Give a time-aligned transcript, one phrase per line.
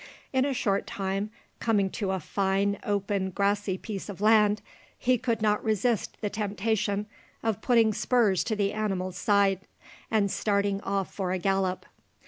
[0.33, 1.29] In a short time,
[1.59, 4.59] coming to a fine open, grassy piece of land,
[4.97, 7.05] he could not resist the temptation
[7.43, 9.59] of putting spurs to the animal's side,
[10.09, 11.85] and starting off for a gallop.